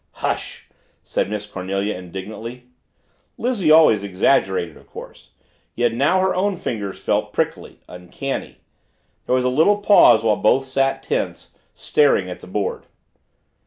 "Hush!" 0.13 0.67
said 1.03 1.29
Miss 1.29 1.45
Cornelia 1.45 1.95
indignantly. 1.95 2.69
Lizzie 3.37 3.69
always 3.69 4.01
exaggerated, 4.01 4.75
of 4.75 4.87
course 4.87 5.29
yet 5.75 5.93
now 5.93 6.19
her 6.21 6.33
own 6.33 6.55
fingers 6.57 6.99
felt 6.99 7.33
prickly, 7.33 7.81
uncanny. 7.87 8.61
There 9.27 9.35
was 9.35 9.45
a 9.45 9.49
little 9.49 9.77
pause 9.77 10.23
while 10.23 10.37
both 10.37 10.65
sat 10.65 11.03
tense, 11.03 11.55
staring 11.75 12.31
at 12.31 12.39
the 12.39 12.47
board. 12.47 12.85